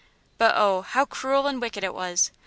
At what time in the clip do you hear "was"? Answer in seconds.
1.93-2.31